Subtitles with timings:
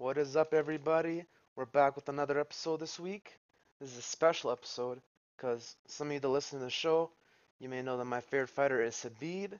[0.00, 1.26] What is up, everybody?
[1.56, 3.36] We're back with another episode this week.
[3.78, 4.98] This is a special episode
[5.36, 7.10] because some of you that listen to the show,
[7.58, 9.52] you may know that my favorite fighter is Habib,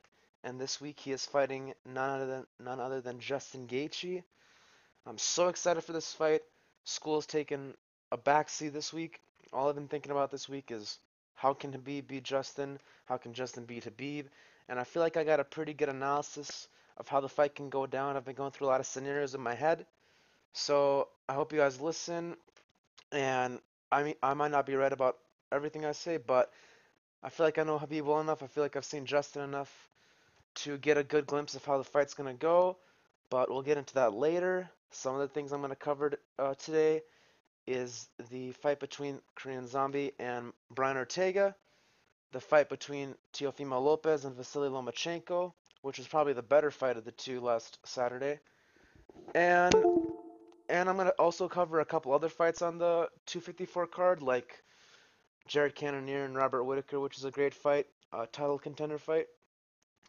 [0.43, 4.23] and this week he is fighting none other than none other than Justin Gaethje.
[5.05, 6.41] I'm so excited for this fight.
[6.85, 7.75] School's taken
[8.11, 9.21] a backseat this week.
[9.53, 11.01] All I've been thinking about this week is
[11.35, 12.79] how can Habib beat Justin?
[13.05, 14.29] How can Justin beat Habib?
[14.71, 16.67] And I feel like I got a pretty good analysis
[16.97, 18.17] of how the fight can go down.
[18.17, 19.85] I've been going through a lot of scenarios in my head.
[20.53, 22.37] So I hope you guys listen.
[23.13, 23.61] And
[23.93, 25.19] I mean, I might not be right about
[25.53, 26.53] everything I say, but
[27.23, 28.43] I feel like I know Khabib well enough.
[28.43, 29.89] I feel like I've seen Justin enough
[30.57, 32.77] to get a good glimpse of how the fight's gonna go.
[33.31, 34.69] But we'll get into that later.
[34.91, 37.03] Some of the things I'm gonna cover uh, today
[37.67, 41.55] is the fight between Korean Zombie and Brian Ortega,
[42.33, 47.05] the fight between Teofimo Lopez and Vasily Lomachenko, which was probably the better fight of
[47.05, 48.41] the two last Saturday.
[49.35, 49.75] And
[50.71, 54.63] and I'm gonna also cover a couple other fights on the 254 card, like
[55.49, 59.27] Jared Cannonier and Robert Whitaker, which is a great fight, a title contender fight.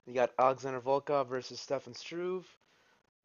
[0.06, 2.48] You got Alexander Volkov versus Stefan Struve,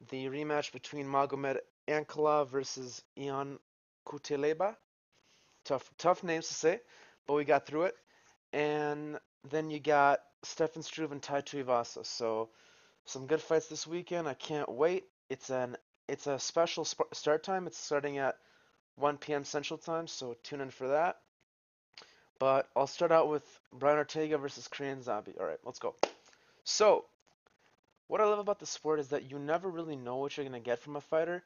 [0.09, 3.59] the rematch between Magomed Ankalaev versus Ion
[4.05, 4.75] Cutelaba.
[5.63, 6.79] Tough, tough names to say,
[7.27, 7.95] but we got through it.
[8.51, 9.19] And
[9.49, 12.05] then you got Stefan Struve and Tai Tuivasa.
[12.05, 12.49] So
[13.05, 14.27] some good fights this weekend.
[14.27, 15.05] I can't wait.
[15.29, 17.67] It's an it's a special sp- start time.
[17.67, 18.37] It's starting at
[18.95, 19.43] 1 p.m.
[19.43, 21.17] Central Time, so tune in for that.
[22.39, 25.33] But I'll start out with Brian Ortega versus Korean Zombie.
[25.39, 25.95] All right, let's go.
[26.63, 27.05] So,
[28.07, 30.59] what I love about the sport is that you never really know what you're gonna
[30.59, 31.43] get from a fighter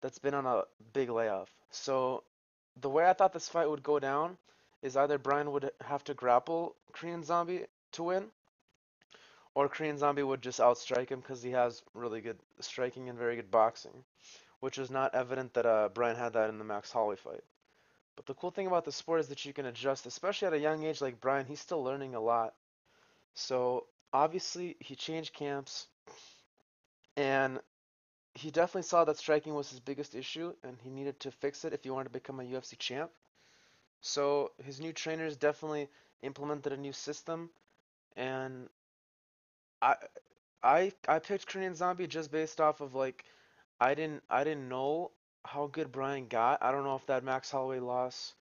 [0.00, 1.50] that's been on a big layoff.
[1.70, 2.24] So,
[2.80, 4.38] the way I thought this fight would go down
[4.82, 8.30] is either Brian would have to grapple Korean Zombie to win,
[9.54, 13.36] or Korean Zombie would just outstrike him because he has really good striking and very
[13.36, 14.04] good boxing,
[14.60, 17.44] which was not evident that uh, Brian had that in the Max Holloway fight.
[18.16, 20.58] But the cool thing about the sport is that you can adjust, especially at a
[20.58, 21.46] young age like Brian.
[21.46, 22.54] He's still learning a lot.
[23.34, 25.86] So obviously he changed camps,
[27.16, 27.60] and
[28.34, 31.72] he definitely saw that striking was his biggest issue, and he needed to fix it
[31.72, 33.10] if he wanted to become a UFC champ.
[34.00, 35.88] So his new trainers definitely
[36.22, 37.50] implemented a new system,
[38.16, 38.68] and
[39.82, 39.96] I
[40.62, 43.24] I I picked Korean Zombie just based off of like
[43.80, 45.12] I didn't I didn't know
[45.44, 46.62] how good Brian got.
[46.62, 48.34] I don't know if that Max Holloway loss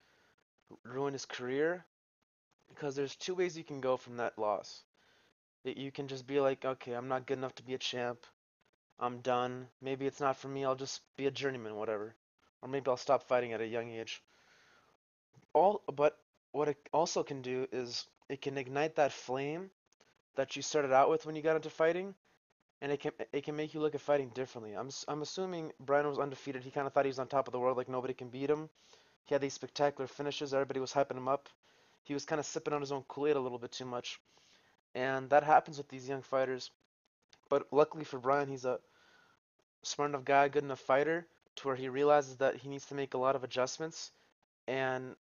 [0.84, 1.86] ruined his career
[2.70, 4.84] because there's two ways you can go from that loss.
[5.64, 8.26] You can just be like, okay, I'm not good enough to be a champ.
[9.00, 9.68] I'm done.
[9.82, 10.66] Maybe it's not for me.
[10.66, 12.16] I'll just be a journeyman, whatever.
[12.62, 14.22] Or maybe I'll stop fighting at a young age.
[15.54, 16.18] All, but
[16.52, 19.70] what it also can do is it can ignite that flame
[20.40, 22.16] that you started out with when you got into fighting,
[22.82, 24.74] and it can it can make you look at fighting differently.
[24.74, 26.64] I'm I'm assuming Brian was undefeated.
[26.64, 28.50] He kind of thought he was on top of the world, like nobody can beat
[28.50, 28.70] him.
[29.26, 30.54] He had these spectacular finishes.
[30.54, 31.50] Everybody was hyping him up.
[32.04, 34.22] He was kind of sipping on his own Kool-Aid a little bit too much,
[34.96, 36.72] and that happens with these young fighters.
[37.50, 38.80] But luckily for Brian, he's a
[39.84, 41.28] smart enough guy, good enough fighter,
[41.58, 44.12] to where he realizes that he needs to make a lot of adjustments.
[44.70, 45.18] And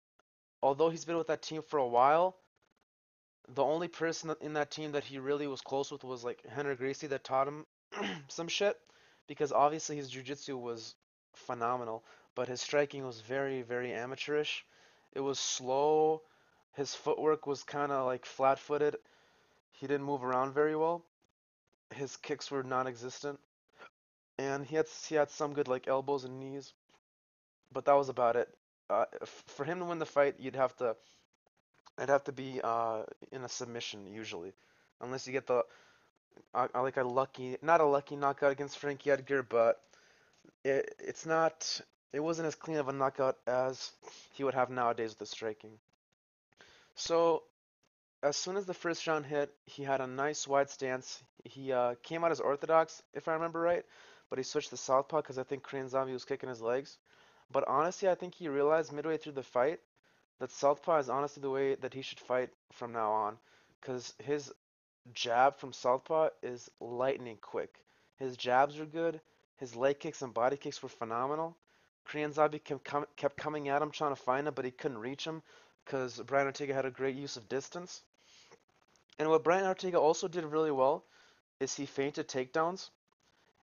[0.62, 2.37] although he's been with that team for a while,
[3.54, 6.76] the only person in that team that he really was close with was like Rener
[6.76, 7.66] Gracie that taught him
[8.28, 8.78] some shit
[9.26, 10.94] because obviously his jiu-jitsu was
[11.34, 12.04] phenomenal,
[12.34, 14.64] but his striking was very very amateurish.
[15.14, 16.22] It was slow.
[16.74, 18.96] His footwork was kind of like flat-footed.
[19.72, 21.02] He didn't move around very well.
[21.94, 23.38] His kicks were non-existent.
[24.38, 26.74] And he had he had some good like elbows and knees,
[27.72, 28.48] but that was about it.
[28.90, 29.06] Uh,
[29.46, 30.96] for him to win the fight, you'd have to
[31.98, 33.02] It'd have to be uh,
[33.32, 34.52] in a submission usually,
[35.00, 35.64] unless you get the
[36.54, 39.80] uh, like a lucky, not a lucky knockout against Frankie Edgar, but
[40.64, 41.80] it it's not.
[42.12, 43.92] It wasn't as clean of a knockout as
[44.32, 45.78] he would have nowadays with the striking.
[46.96, 47.44] So
[48.22, 51.22] as soon as the first round hit, he had a nice wide stance.
[51.44, 53.84] He uh, came out as orthodox, if I remember right,
[54.30, 56.98] but he switched to southpaw because I think Korean Zombie was kicking his legs.
[57.53, 59.80] But honestly, I think he realized midway through the fight
[60.38, 63.38] that Southpaw is honestly the way that he should fight from now on,
[63.80, 64.53] because his
[65.15, 67.80] jab from Southpaw is lightning quick.
[68.18, 69.21] His jabs are good.
[69.59, 71.56] His leg kicks and body kicks were phenomenal.
[72.04, 75.42] Korean Zombie kept coming at him trying to find him, but he couldn't reach him
[75.84, 78.03] because Brian Ortega had a great use of distance.
[79.18, 81.04] And what Brian Ortega also did really well
[81.59, 82.91] is he feinted takedowns.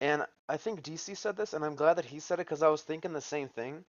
[0.00, 2.68] And I think DC said this, and I'm glad that he said it because I
[2.68, 3.84] was thinking the same thing.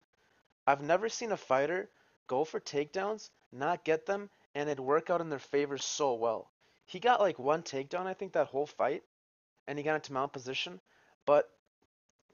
[0.66, 1.90] I've never seen a fighter
[2.32, 6.50] go for takedowns, not get them, and it'd work out in their favor so well.
[6.86, 9.04] He got like one takedown, I think, that whole fight,
[9.68, 10.80] and he got into mount position.
[11.26, 11.50] But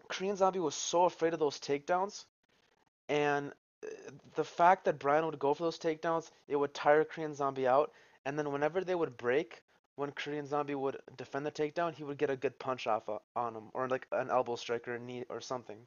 [0.08, 2.26] Korean Zombie was so afraid of those takedowns,
[3.10, 3.52] and
[3.84, 3.88] uh,
[4.36, 7.92] the fact that Brian would go for those takedowns, it would tire Korean Zombie out,
[8.26, 9.64] and then whenever they would break,
[9.96, 13.18] when Korean Zombie would defend the takedown, he would get a good punch off uh,
[13.36, 15.78] on him, or like an elbow strike or a knee or something.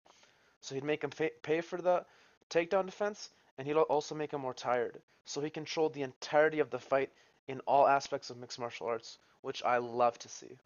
[0.61, 1.12] So he'd make him
[1.43, 2.05] pay for the
[2.51, 3.31] takedown defense,
[3.61, 5.03] and he'd also make him more tired.
[5.27, 7.11] So he controlled the entirety of the fight
[7.47, 10.57] in all aspects of mixed martial arts, which I love to see.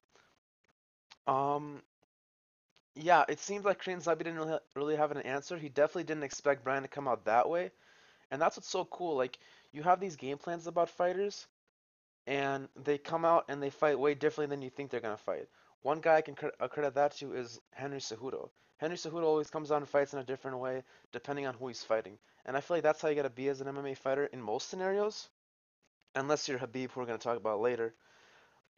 [1.26, 1.82] Um,
[2.94, 5.58] yeah, it seems like Korean Zombie didn't really, really have an answer.
[5.58, 7.72] He definitely didn't expect Brian to come out that way,
[8.30, 9.16] and that's what's so cool.
[9.16, 9.40] Like
[9.72, 11.48] you have these game plans about fighters,
[12.28, 15.48] and they come out and they fight way differently than you think they're gonna fight.
[15.84, 18.48] One guy I can credit that to is Henry Cejudo.
[18.78, 20.82] Henry Cejudo always comes out and fights in a different way
[21.12, 23.60] depending on who he's fighting, and I feel like that's how you gotta be as
[23.60, 25.28] an MMA fighter in most scenarios,
[26.14, 27.94] unless you're Habib, who we're gonna talk about later,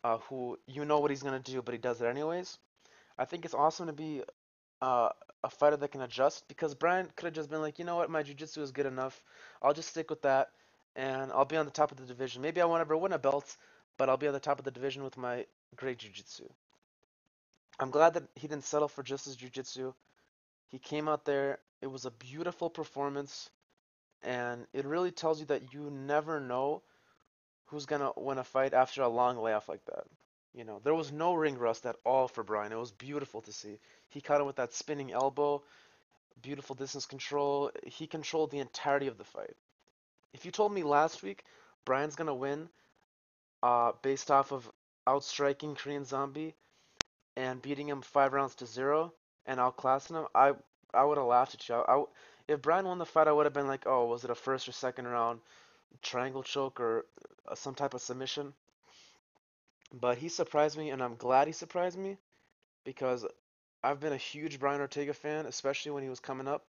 [0.02, 2.58] uh, who you know what he's gonna do, but he does it anyways.
[3.16, 4.24] I think it's awesome to be
[4.82, 5.10] uh,
[5.44, 8.10] a fighter that can adjust because Brian could have just been like, you know what,
[8.10, 9.22] my jiu-jitsu is good enough.
[9.62, 10.50] I'll just stick with that
[10.96, 12.42] and I'll be on the top of the division.
[12.42, 13.56] Maybe I won't ever win a belt,
[13.96, 16.48] but I'll be on the top of the division with my great jiu-jitsu.
[17.78, 19.92] I'm glad that he didn't settle for just his jiu-jitsu.
[20.68, 21.58] He came out there.
[21.82, 23.50] It was a beautiful performance,
[24.22, 26.82] and it really tells you that you never know
[27.66, 30.04] who's gonna win a fight after a long layoff like that.
[30.54, 32.72] You know, there was no ring rust at all for Brian.
[32.72, 33.78] It was beautiful to see.
[34.08, 35.62] He caught him with that spinning elbow,
[36.40, 37.70] beautiful distance control.
[37.84, 39.54] He controlled the entirety of the fight.
[40.32, 41.44] If you told me last week
[41.84, 42.70] Brian's gonna win
[43.62, 44.70] uh, based off of
[45.06, 46.54] outstriking Korean Zombie
[47.36, 49.12] and beating him five rounds to zero
[49.46, 50.54] and outclassing him, I
[50.94, 51.74] I would have laughed at you.
[51.76, 52.04] I, I,
[52.48, 54.68] if Brian won the fight, I would have been like, oh, was it a first
[54.68, 55.40] or second round
[56.02, 57.06] triangle choke or
[57.48, 58.54] uh, some type of submission?
[59.92, 62.18] But he surprised me, and I'm glad he surprised me
[62.84, 63.26] because
[63.82, 66.66] I've been a huge Brian Ortega fan, especially when he was coming up,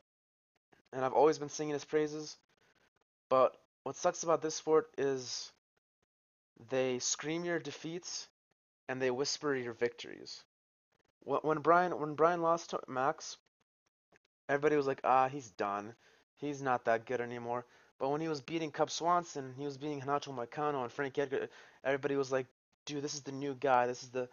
[0.92, 2.36] and I've always been singing his praises.
[3.28, 5.52] But what sucks about this sport is
[6.68, 8.28] they scream your defeats
[8.88, 10.42] and they whisper your victories.
[11.26, 13.36] When Brian when Brian lost to Max,
[14.48, 15.96] everybody was like, "Ah, he's done.
[16.36, 17.66] He's not that good anymore."
[17.98, 21.48] But when he was beating Cub Swanson, he was beating Renato Moicano and Frank Edgar,
[21.82, 22.46] everybody was like,
[22.84, 23.88] "Dude, this is the new guy.
[23.88, 24.28] This is the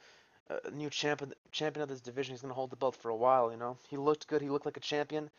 [0.51, 2.35] uh, new champion champion of this division.
[2.35, 4.43] He's gonna hold the belt for a while." You know, he looked good.
[4.43, 5.31] He looked like a champion.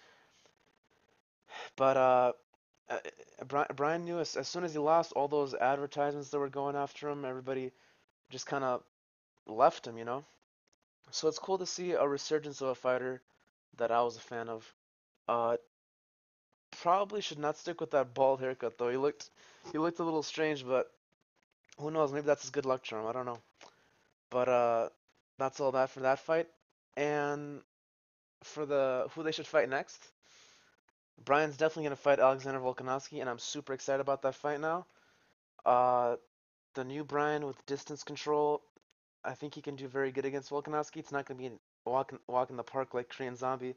[1.76, 2.32] But uh,
[2.90, 6.74] uh, Brian knew as, as soon as he lost all those advertisements that were going
[6.74, 7.70] after him, everybody
[8.30, 8.82] just kind of
[9.46, 10.24] left him, you know.
[11.10, 13.22] So it's cool to see a resurgence of a fighter
[13.76, 14.74] that I was a fan of.
[15.28, 15.56] Uh,
[16.82, 18.90] probably should not stick with that bald haircut though.
[18.90, 19.30] He looked
[19.72, 20.90] he looked a little strange, but
[21.78, 22.12] who knows?
[22.12, 23.06] Maybe that's his good luck charm.
[23.06, 23.40] I don't know.
[24.30, 24.88] But uh,
[25.38, 26.48] that's all that for that fight.
[26.96, 27.62] And
[28.42, 30.08] for the who they should fight next,
[31.24, 34.86] Brian's definitely to fight Alexander Volkanovski, and I'm super excited about that fight now.
[35.64, 36.16] Uh,
[36.74, 38.62] the new Brian with distance control,
[39.24, 40.98] I think he can do very good against Volkanovski.
[40.98, 41.54] It's not going to be
[41.86, 43.74] a walk walk in the park like Korean Zombie,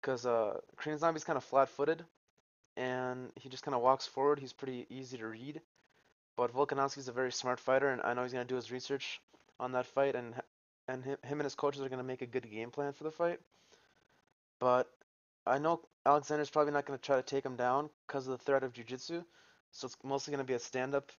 [0.00, 2.04] because uh, Korean Zombie's kind of flat-footed,
[2.76, 4.40] and he just kind of walks forward.
[4.40, 5.60] He's pretty easy to read.
[6.36, 9.20] But Volkanovski's a very smart fighter, and I know he's going to do his research
[9.60, 10.34] on that fight, and
[10.88, 13.04] and him, him and his coaches are going to make a good game plan for
[13.04, 13.38] the fight.
[14.58, 14.88] But
[15.46, 18.44] I know Alexander's probably not going to try to take him down because of the
[18.44, 19.22] threat of jiu-jitsu,
[19.70, 21.12] so it's mostly going to be a stand-up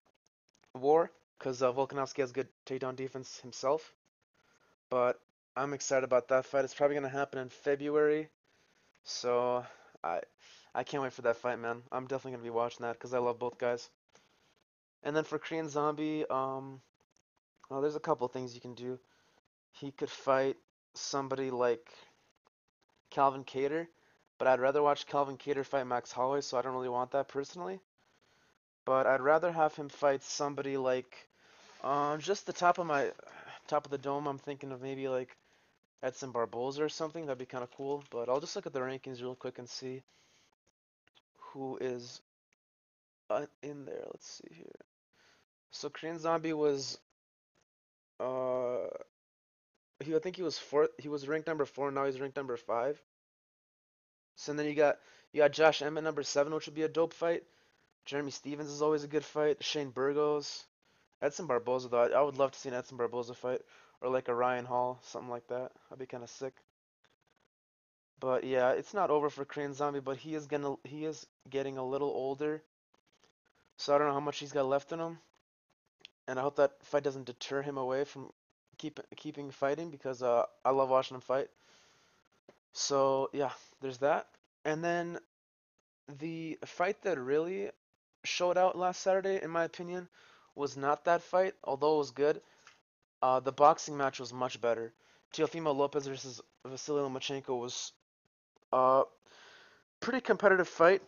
[0.74, 1.10] war
[1.44, 3.92] because uh, Volkanovski has good takedown defense himself.
[4.88, 5.20] But
[5.54, 6.64] I'm excited about that fight.
[6.64, 8.30] It's probably going to happen in February,
[9.04, 9.62] so
[10.02, 10.20] I
[10.74, 11.82] I can't wait for that fight, man.
[11.92, 13.90] I'm definitely going to be watching that because I love both guys.
[15.02, 16.80] And then for Korean Zombie, um,
[17.68, 18.98] well, there's a couple things you can do.
[19.72, 20.56] He could fight
[20.94, 21.90] somebody like
[23.10, 23.86] Calvin Kattar
[24.38, 27.28] but I'd rather watch Calvin Kattar fight Max Holloway, so I don't really want that
[27.28, 27.80] personally.
[28.84, 31.28] But I'd rather have him fight somebody like,
[31.84, 33.12] um, just the top of my,
[33.68, 34.26] top of the dome.
[34.26, 35.36] I'm thinking of maybe like
[36.02, 37.26] Edson Barboza or something.
[37.26, 38.02] That'd be kind of cool.
[38.10, 40.02] But I'll just look at the rankings real quick and see
[41.52, 42.20] who is
[43.30, 44.02] uh, in there.
[44.06, 44.80] Let's see here.
[45.70, 46.98] So Korean Zombie was,
[48.20, 48.86] uh,
[50.00, 50.90] he I think he was fourth.
[50.98, 51.90] He was ranked number four.
[51.90, 53.00] Now he's ranked number five.
[54.36, 54.98] So then you got
[55.32, 57.42] you got Josh Emmett number seven, which would be a dope fight.
[58.04, 59.64] Jeremy Stephens is always a good fight.
[59.64, 60.64] Shane Burgos,
[61.24, 62.02] Edson Barboza though.
[62.02, 63.62] I, I would love to see an Edson Barboza fight
[64.00, 65.72] or like a Ryan Hall, something like that.
[65.90, 66.54] I'd be kind of sick.
[68.20, 71.78] But yeah, it's not over for Korean Zombie, but he is gonna he is getting
[71.78, 72.62] a little older.
[73.76, 75.18] So I don't know how much he's got left in him.
[76.28, 78.30] And I hope that fight doesn't deter him away from
[78.78, 81.48] keep keeping fighting because uh, I love watching him fight.
[82.72, 83.50] So yeah,
[83.80, 84.26] there's that.
[84.64, 85.18] And then
[86.18, 87.70] the fight that really
[88.24, 90.08] showed out last Saturday, in my opinion,
[90.54, 92.40] was not that fight, although it was good.
[93.22, 94.92] Uh, the boxing match was much better.
[95.32, 97.92] Teofimo Lopez versus Vasily Lomachenko was
[98.72, 99.04] a uh,
[100.00, 101.02] pretty competitive fight.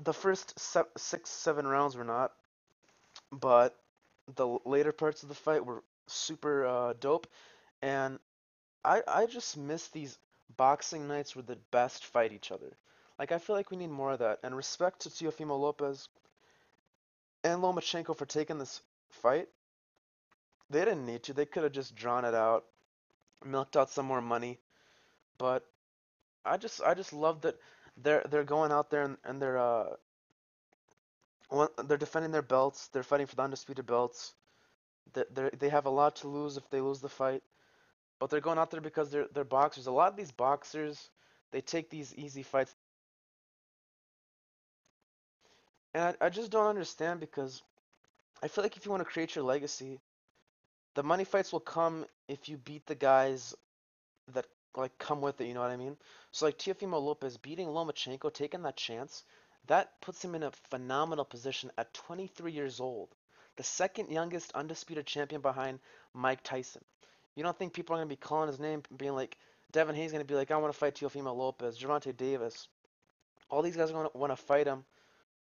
[0.00, 2.32] The first se six, seven rounds were not,
[3.32, 3.74] but
[4.36, 7.26] the later parts of the fight were super uh, dope.
[7.82, 8.18] And
[8.84, 10.18] I I just miss these
[10.56, 12.76] boxing nights where the best fight each other.
[13.18, 14.40] Like I feel like we need more of that.
[14.42, 16.08] And respect to Teofimo Lopez
[17.44, 19.48] and Lomachenko for taking this fight.
[20.70, 21.34] They didn't need to.
[21.34, 22.64] They could have just drawn it out,
[23.44, 24.58] milked out some more money.
[25.38, 25.64] But
[26.44, 27.56] I just I just love that
[27.96, 29.96] they're they're going out there and, and they're uh
[31.84, 32.88] they're defending their belts.
[32.88, 34.34] They're fighting for the undisputed belts.
[35.12, 37.42] They they have a lot to lose if they lose the fight,
[38.18, 39.86] but they're going out there because they're they're boxers.
[39.86, 41.10] A lot of these boxers
[41.52, 42.74] they take these easy fights,
[45.94, 47.62] and I, I just don't understand because
[48.42, 50.00] I feel like if you want to create your legacy,
[50.94, 53.54] the money fights will come if you beat the guys
[54.32, 54.46] that
[54.76, 55.46] like come with it.
[55.46, 55.96] You know what I mean?
[56.32, 59.22] So like Teofimo Lopez beating Lomachenko, taking that chance,
[59.66, 63.08] that puts him in a phenomenal position at 23 years old,
[63.56, 65.78] the second youngest undisputed champion behind
[66.12, 66.82] Mike Tyson.
[67.36, 69.36] You don't think people are gonna be calling his name, being like
[69.72, 72.68] Devin Haney's gonna be like, I want to fight Teofimo Lopez, Gervonta Davis.
[73.48, 74.84] All these guys are gonna want to fight him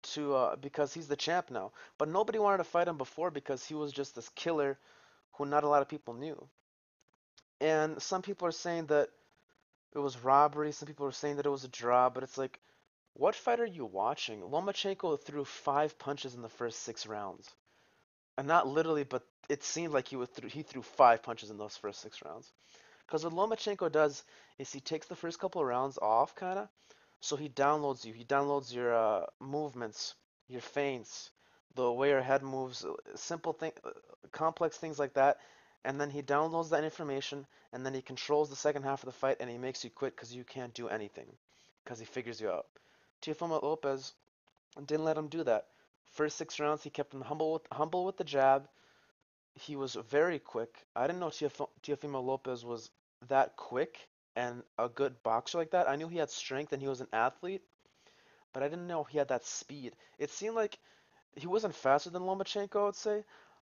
[0.05, 1.73] to uh, because he's the champ now.
[1.99, 4.79] But nobody wanted to fight him before because he was just this killer
[5.33, 6.49] who not a lot of people knew.
[7.61, 9.09] And some people are saying that
[9.95, 10.73] it was robbery.
[10.73, 12.11] Some people are saying that it was a draw.
[12.11, 12.61] But it's like,
[13.15, 14.41] what fight are you watching?
[14.41, 17.49] Lomachenko threw five punches in the first six rounds,
[18.37, 21.77] and not literally, but it seemed like he was he threw five punches in those
[21.77, 22.53] first six rounds.
[23.07, 24.25] Because what Lomachenko does
[24.59, 26.69] is he takes the first couple of rounds off, kind of,
[27.25, 28.13] so he downloads you.
[28.13, 30.15] He downloads your uh, movements,
[30.47, 31.31] your feints,
[31.75, 33.91] the way your head moves, uh, simple thing, uh,
[34.31, 35.39] complex things like that,
[35.87, 39.19] and then he downloads that information, and then he controls the second half of the
[39.21, 41.27] fight, and he makes you quit because you can't do anything,
[41.83, 42.67] because he figures you out.
[43.23, 44.13] Teofimo Lopez
[44.85, 45.69] didn't let him do that.
[46.13, 48.69] First six rounds, he kept him humble with, humble with the jab.
[49.55, 50.85] He was very quick.
[50.95, 52.91] I didn't know Teofimo Lopez was
[53.29, 55.89] that quick and a good boxer like that.
[55.89, 57.63] I knew he had strength and he was an athlete,
[58.53, 59.95] but I didn't know he had that speed.
[60.19, 60.79] It seemed like
[61.37, 63.25] he wasn't faster than Lomachenko, I would say,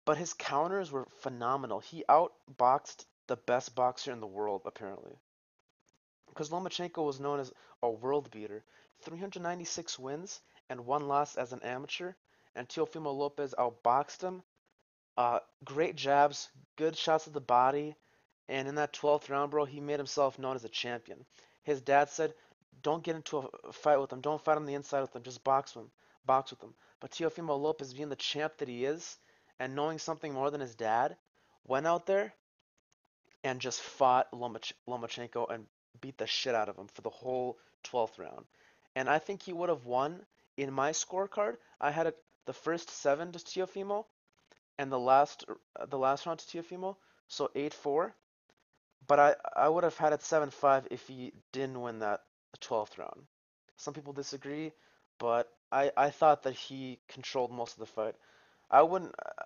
[0.06, 1.80] but his counters were phenomenal.
[1.80, 5.18] He outboxed the best boxer in the world, apparently.
[6.30, 8.63] Because Lomachenko was known as a world beater.
[9.01, 12.13] 396 wins and one loss as an amateur,
[12.56, 14.44] and Teofimo Lopez outboxed him.
[15.18, 17.96] Uh, great jabs, good shots of the body,
[18.50, 21.24] and in that 12th round, bro, he made himself known as a champion.
[21.63, 22.34] His dad said,
[22.82, 24.22] "Don't get into a fight with him.
[24.22, 25.24] Don't fight on the inside with him.
[25.24, 25.91] Just box with him.
[26.25, 29.18] Box with him." But Teofimo Lopez, being the champ that he is,
[29.60, 31.15] and knowing something more than his dad,
[31.65, 32.34] went out there
[33.44, 35.68] and just fought Lomach- Lomachenko and
[36.01, 38.46] beat the shit out of him for the whole 12th round.
[38.96, 40.25] And I think he would have won
[40.58, 41.58] in my scorecard.
[41.79, 42.13] I had
[42.46, 44.06] the first seven to Teofimo,
[44.77, 48.15] and the last uh, the last round to Teofimo, so eight four.
[49.10, 52.24] But I I would have had it seven five if he didn't win that
[52.62, 53.28] 12th round.
[53.78, 54.72] Some people disagree,
[55.20, 58.16] but I I thought that he controlled most of the fight.
[58.72, 59.16] I wouldn't.
[59.20, 59.44] Uh,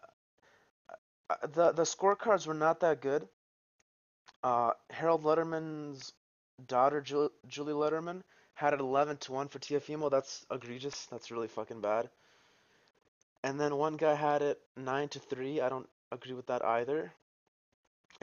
[1.30, 3.28] uh, the the scorecards were not that good.
[4.44, 6.14] Uh, Harold Lederman's
[6.68, 8.24] daughter, Julie, Lederman,
[8.56, 10.12] had it 11 to 1 for Teofimo.
[10.12, 11.08] That's egregious.
[11.08, 12.10] That's really fucking bad.
[13.44, 15.62] And then one guy had it 9 to 3.
[15.62, 17.14] I don't agree with that either.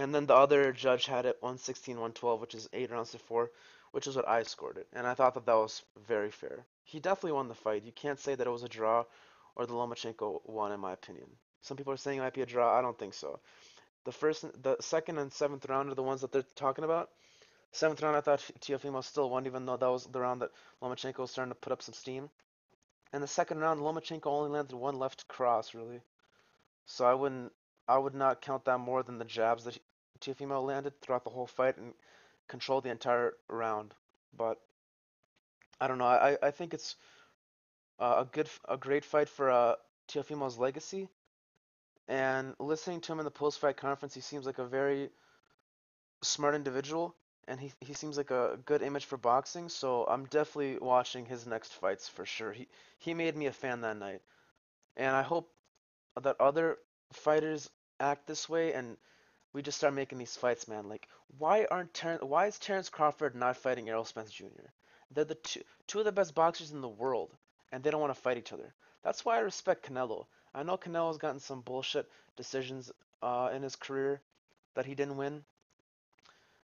[0.01, 3.51] And then the other judge had it 116 112, which is 8 rounds to 4,
[3.93, 4.87] which is what I scored it.
[4.95, 6.65] And I thought that that was very fair.
[6.85, 7.85] He definitely won the fight.
[7.85, 9.05] You can't say that it was a draw
[9.57, 11.27] or the Lomachenko won, in my opinion.
[11.61, 12.79] Some people are saying it might be a draw.
[12.79, 13.41] I don't think so.
[14.05, 17.11] The first, the second, and seventh round are the ones that they're talking about.
[17.73, 20.53] Seventh round, I thought Teofimo still won, even though that was the round that
[20.83, 22.31] Lomachenko was starting to put up some steam.
[23.13, 26.01] And the second round, Lomachenko only landed one left cross, really.
[26.87, 27.53] So I wouldn't,
[27.87, 29.79] I would not count that more than the jabs that
[30.21, 31.95] Teofimo landed throughout the whole fight and
[32.49, 33.95] controlled the entire round.
[34.37, 34.59] But
[35.81, 36.07] I don't know.
[36.07, 36.97] I, I think it's
[37.99, 39.75] uh, a good, a great fight for uh,
[40.09, 41.09] Teofimo's legacy.
[42.09, 45.11] And listening to him in the post-fight conference, he seems like a very
[46.23, 47.15] smart individual,
[47.49, 49.69] and he he seems like a good image for boxing.
[49.69, 52.53] So I'm definitely watching his next fights for sure.
[52.53, 54.23] He he made me a fan that night,
[54.97, 55.53] and I hope
[56.23, 56.79] that other
[57.13, 58.97] fighters act this way and
[59.53, 60.89] we just start making these fights, man.
[60.89, 64.47] Like, why aren't Ter- why is Terrence Crawford not fighting Errol Spence Jr.?
[65.11, 67.31] They're the two two of the best boxers in the world,
[67.73, 68.73] and they don't want to fight each other.
[69.03, 70.27] That's why I respect Canelo.
[70.55, 72.93] I know Canelo's gotten some bullshit decisions
[73.23, 74.21] uh, in his career
[74.75, 75.45] that he didn't win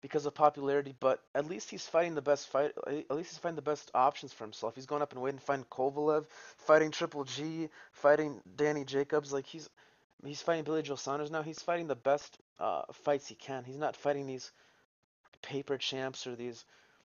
[0.01, 2.71] because of popularity, but at least he's fighting the best fight.
[2.87, 4.75] At least he's fighting the best options for himself.
[4.75, 6.25] He's going up and waiting, fighting Kovalev,
[6.57, 9.31] fighting Triple G, fighting Danny Jacobs.
[9.31, 9.69] Like he's
[10.25, 11.41] he's fighting Billy Joe Saunders now.
[11.41, 13.63] He's fighting the best uh, fights he can.
[13.63, 14.51] He's not fighting these
[15.41, 16.65] paper champs or these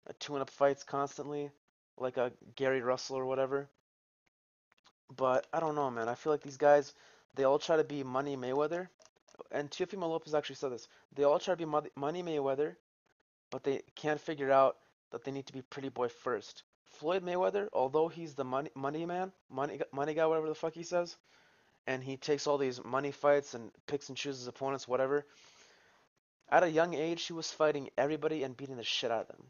[0.08, 1.50] uh, two up fights constantly,
[1.98, 3.68] like a Gary Russell or whatever.
[5.16, 6.08] But I don't know, man.
[6.08, 6.92] I feel like these guys,
[7.34, 8.88] they all try to be Money Mayweather,
[9.52, 10.88] and Teofimo Lopez actually said this.
[11.14, 12.75] They all try to be Money Mayweather,
[13.50, 14.76] but they can't figure out
[15.12, 16.64] that they need to be Pretty Boy first.
[16.86, 20.82] Floyd Mayweather, although he's the money money man, money money guy, whatever the fuck he
[20.82, 21.16] says,
[21.86, 25.24] and he takes all these money fights and picks and chooses opponents, whatever.
[26.48, 29.46] At a young age, he was fighting everybody and beating the shit out of them.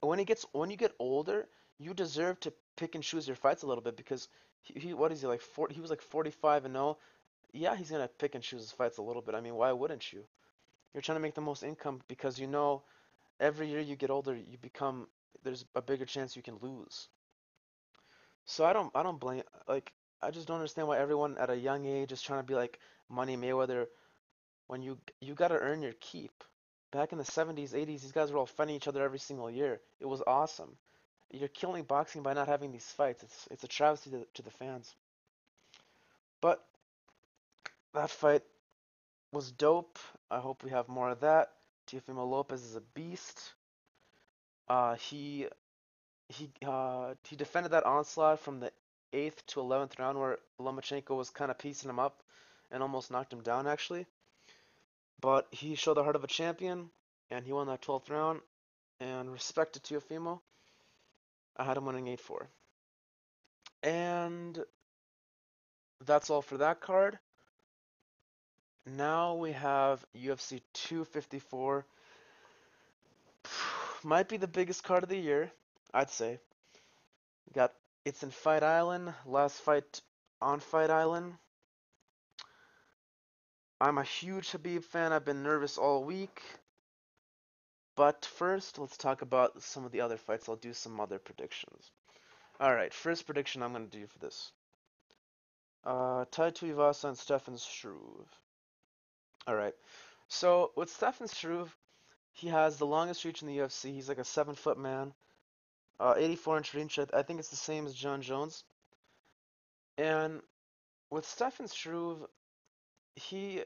[0.00, 3.62] When he gets when you get older, you deserve to pick and choose your fights
[3.62, 4.28] a little bit because
[4.62, 6.98] he, he what is he like 40, he was like 45 and 0
[7.52, 9.34] yeah, he's gonna pick and choose his fights a little bit.
[9.34, 10.24] I mean, why wouldn't you?
[10.94, 12.82] You're trying to make the most income because you know
[13.40, 15.08] every year you get older, you become
[15.42, 17.08] there's a bigger chance you can lose.
[18.44, 19.92] So I don't I don't blame like
[20.22, 22.78] I just don't understand why everyone at a young age is trying to be like
[23.08, 23.86] Money Mayweather
[24.68, 26.32] when you you got to earn your keep.
[26.92, 29.80] Back in the 70s, 80s, these guys were all fighting each other every single year.
[29.98, 30.76] It was awesome.
[31.30, 33.22] You're killing boxing by not having these fights.
[33.22, 34.94] It's it's a travesty to, to the fans.
[36.42, 36.62] But
[37.94, 38.42] that fight
[39.32, 39.98] was dope.
[40.30, 41.52] I hope we have more of that.
[41.86, 43.54] Teofimo Lopez is a beast.
[44.68, 45.46] Uh, he
[46.28, 48.72] he uh, he defended that onslaught from the
[49.12, 52.22] eighth to eleventh round where Lomachenko was kind of piecing him up
[52.70, 54.06] and almost knocked him down actually.
[55.20, 56.90] But he showed the heart of a champion
[57.30, 58.40] and he won that twelfth round.
[59.00, 60.40] And respect to Teofimo,
[61.56, 62.48] I had him winning eight four.
[63.82, 64.58] And
[66.04, 67.18] that's all for that card.
[68.86, 71.86] Now we have UFC 254.
[74.04, 75.52] Might be the biggest card of the year,
[75.94, 76.40] I'd say.
[77.54, 77.72] got
[78.04, 79.14] it's in Fight Island.
[79.26, 80.00] Last fight
[80.40, 81.34] on Fight Island.
[83.80, 85.12] I'm a huge Habib fan.
[85.12, 86.42] I've been nervous all week.
[87.96, 90.48] But first, let's talk about some of the other fights.
[90.48, 91.90] I'll do some other predictions.
[92.60, 94.52] Alright, first prediction I'm going to do for this.
[95.84, 98.28] Uh, Tai Tuivasa and Stefan Struve.
[99.46, 99.74] All right.
[100.28, 101.76] So with Stefan Struve,
[102.32, 103.92] he has the longest reach in the UFC.
[103.92, 105.12] He's like a seven foot man,
[106.02, 106.98] uh, 84 inch reach.
[106.98, 108.64] I think it's the same as Jon Jones.
[109.96, 110.40] And
[111.10, 112.26] with Stefan Struve,
[113.14, 113.62] he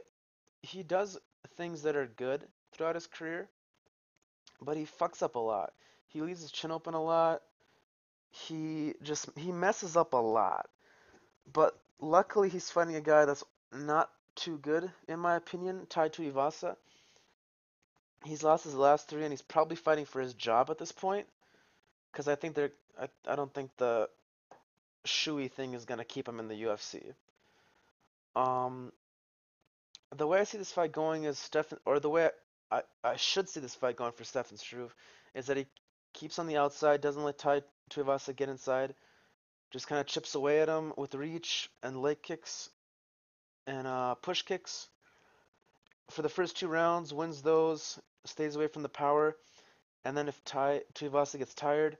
[0.62, 1.18] he does
[1.56, 3.48] things that are good throughout his career,
[4.60, 5.72] but he fucks up a lot.
[6.08, 7.42] He leaves his chin open a lot.
[8.30, 10.68] He just he messes up a lot.
[11.50, 16.76] But luckily, he's fighting a guy that's not too good, in my opinion, Tai Tuivasa.
[18.24, 21.26] He's lost his last three, and he's probably fighting for his job at this point.
[22.16, 24.08] Because I think they're, I, I don't think the
[25.04, 27.12] shoey thing is gonna keep him in the UFC.
[28.34, 28.90] Um,
[30.16, 32.30] the way I see this fight going is Stefan, or the way
[32.72, 34.94] I, I should see this fight going for Stefan Struve,
[35.34, 35.66] is that he
[36.14, 38.94] keeps on the outside, doesn't let Tai Tuivasa get inside,
[39.70, 42.70] just kind of chips away at him with reach and leg kicks,
[43.66, 44.88] and uh, push kicks
[46.08, 49.36] for the first two rounds, wins those, stays away from the power,
[50.06, 51.98] and then if Tai Tuivasa gets tired,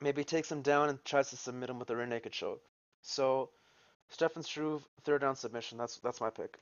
[0.00, 2.62] maybe takes him down and tries to submit him with a rear naked choke.
[3.02, 3.50] So
[4.08, 5.78] Stefan Struve, third round submission.
[5.78, 6.58] That's that's my pick.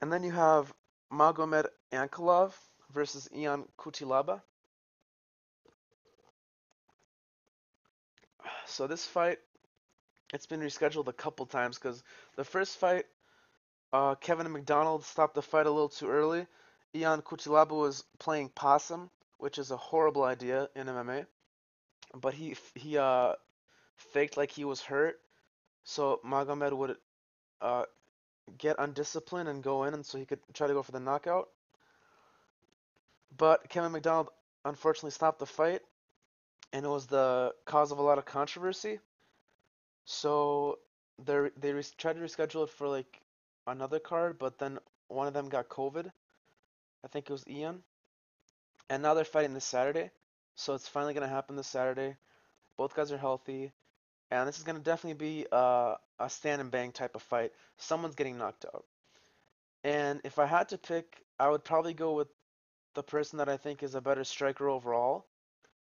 [0.00, 0.72] And then you have
[1.12, 2.52] Magomed Ankalaev
[2.92, 4.42] versus Ian Cutelaba.
[8.64, 9.38] So this fight
[10.32, 12.02] it's been rescheduled a couple times because
[12.36, 13.04] the first fight,
[13.92, 16.46] uh, Kevin MacDonald stopped the fight a little too early.
[16.94, 21.26] Ian Cutelaba was playing possum, which is a horrible idea in MMA.
[22.14, 23.34] But he he uh
[23.96, 25.20] faked like he was hurt,
[25.84, 26.98] so Magomed would
[27.60, 27.86] uh
[28.58, 31.50] get undisciplined and go in, and so he could try to go for the knockout.
[33.36, 34.30] But Kevin MacDonald
[34.64, 35.82] unfortunately stopped the fight,
[36.72, 39.00] and it was the cause of a lot of controversy.
[40.04, 40.78] So
[41.18, 43.20] they they tried to reschedule it for like
[43.66, 46.12] another card, but then one of them got COVID.
[47.04, 47.84] I think it was Ian.
[48.88, 50.12] And now they're fighting this Saturday.
[50.54, 52.16] So it's finally gonna happen this Saturday.
[52.76, 53.72] Both guys are healthy,
[54.30, 57.52] and this is gonna definitely be uh, a stand and bang type of fight.
[57.78, 58.84] Someone's getting knocked out.
[59.84, 62.28] And if I had to pick, I would probably go with
[62.94, 65.26] the person that I think is a better striker overall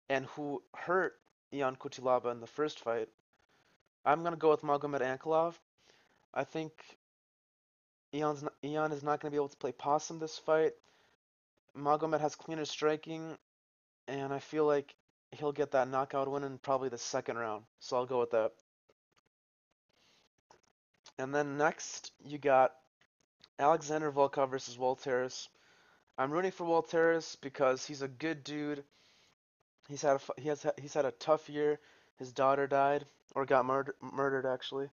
[0.09, 1.14] and who hurt
[1.53, 3.09] Ion Cutelaba in the first fight.
[4.05, 5.55] I'm gonna go with Magomed Ankalaev.
[6.33, 6.72] I think
[8.14, 10.72] Ion's not, Ion is not gonna be able to play possum this fight.
[11.77, 13.37] Magomed has cleaner striking,
[14.09, 14.95] and I feel like
[15.33, 17.64] he'll get that knockout win in probably the second round.
[17.81, 18.53] So I'll go with that.
[21.19, 22.73] And then next, you got
[23.59, 25.49] Alexander Volkov versus Walt Harris.
[26.19, 28.85] I'm rooting for Walt Harris because he's a good dude.
[29.88, 31.81] He's had a, he has he's had a tough year.
[32.17, 34.90] His daughter died or got murdered murdered actually.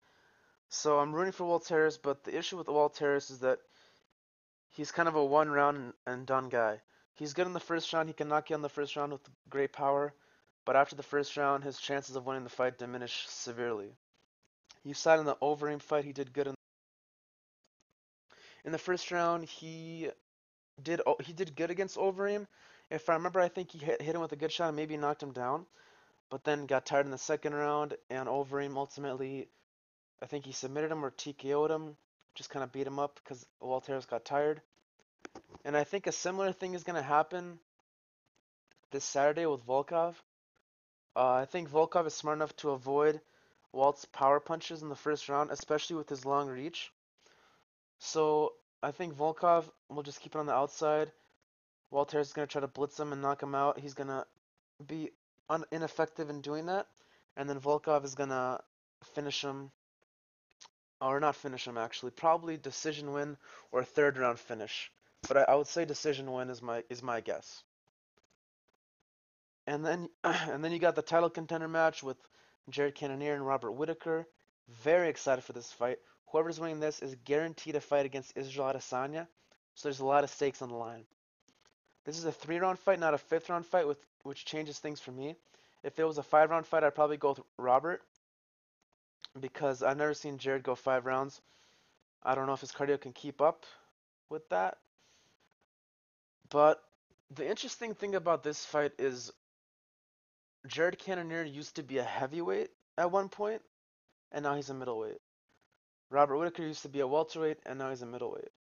[0.70, 3.60] So I'm rooting for Walt Harris, but the issue with Walt Harris is that
[4.70, 6.82] he's kind of a one round and done guy.
[7.18, 8.10] He's good in the first round.
[8.10, 10.14] He can knock you on the first round with great power,
[10.66, 13.96] but after the first round, his chances of winning the fight diminish severely.
[14.84, 16.56] You saw in the Overeem fight, he did good in.
[18.66, 20.12] In the first round, he
[20.82, 22.46] did he did good against Overeem.
[22.92, 24.96] If I remember, I think he hit, hit him with a good shot and maybe
[24.96, 25.66] knocked him down,
[26.30, 29.50] but then got tired in the second round, and Overeem ultimately,
[30.22, 31.98] I think he submitted him or TKO'd him,
[32.36, 34.62] just kind of beat him up because Walt Harris got tired.
[35.66, 37.60] And I think a similar thing is going to happen
[38.92, 40.16] this Saturday with Volkov.
[41.16, 43.20] Uh, I think Volkov is smart enough to avoid
[43.74, 46.92] Walt's power punches in the first round, especially with his long reach.
[48.00, 51.12] So I think Volkov will just keep it on the outside.
[51.90, 53.80] Walter is going to try to blitz him and knock him out.
[53.80, 54.26] He's going to
[54.86, 55.12] be
[55.50, 56.88] un- ineffective in doing that.
[57.36, 58.60] And then Volkov is going to
[59.14, 59.72] finish him,
[61.02, 63.38] or not finish him actually, probably decision win
[63.72, 64.92] or third round finish.
[65.28, 67.64] But I, I would say decision win is my is my guess.
[69.66, 72.18] And then and then you got the title contender match with
[72.70, 74.28] Jared Cannonier and Robert Whitaker.
[74.84, 76.00] Very excited for this fight.
[76.28, 79.28] Whoever's winning this is guaranteed a fight against Israel Adesanya.
[79.76, 81.06] So there's a lot of stakes on the line.
[82.06, 85.00] This is a three round fight, not a fifth round fight, with which changes things
[85.00, 85.36] for me.
[85.84, 88.02] If it was a five round fight, I'd probably go with Robert
[89.40, 91.42] because I've never seen Jared go five rounds.
[92.24, 93.66] I don't know if his cardio can keep up
[94.30, 94.78] with that.
[96.50, 96.82] But
[97.32, 99.32] the interesting thing about this fight is
[100.68, 103.62] Jared Cannonier used to be a heavyweight at one point,
[104.32, 105.20] and now he's a middleweight.
[106.10, 108.52] Robert Whitaker used to be a welterweight, and now he's a middleweight.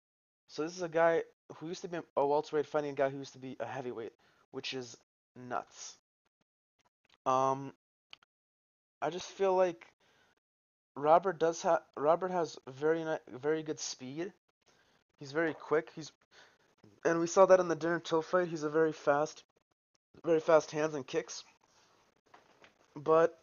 [0.49, 1.23] So this is a guy
[1.57, 4.13] who used to be a welterweight fighting a guy who used to be a heavyweight,
[4.51, 4.97] which is
[5.37, 5.97] nuts.
[7.25, 7.73] Um,
[9.01, 9.87] I just feel like
[10.97, 14.33] Robert does have Robert has very very good speed.
[15.19, 15.91] He's very quick.
[15.95, 16.11] He's
[17.05, 18.49] and we saw that in the Darren Till fight.
[18.49, 19.45] He's a very fast,
[20.25, 21.45] very fast hands and kicks.
[22.95, 23.39] But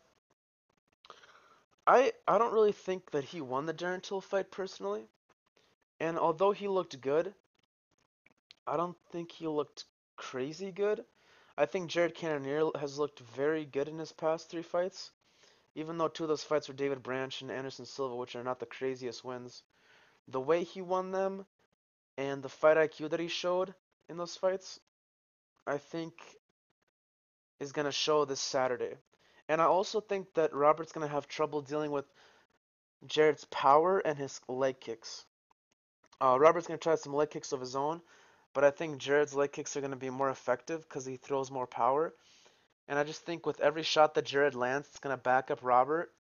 [1.86, 5.08] I I don't really think that he won the Darren Till fight personally.
[6.00, 7.34] And although he looked good,
[8.68, 11.06] I don't think he looked crazy good.
[11.58, 15.12] I think Jared Cannonier has looked very good in his past three fights.
[15.76, 18.60] Even though two of those fights were David Branch and Anderson Silva, which are not
[18.60, 19.64] the craziest wins.
[20.28, 21.46] The way he won them
[22.18, 23.74] and the fight IQ that he showed
[24.10, 24.80] in those fights,
[25.66, 26.14] I think
[27.60, 28.96] is going to show this Saturday.
[29.50, 32.06] And I also think that Robert's going to have trouble dealing with
[33.06, 35.26] Jared's power and his leg kicks.
[36.22, 38.02] Uh, Robert's going to try some leg kicks of his own,
[38.54, 41.52] but I think Jared's leg kicks are going to be more effective because he throws
[41.52, 42.14] more power.
[42.88, 45.60] And I just think with every shot that Jared lands, it's going to back up
[45.62, 46.14] Robert.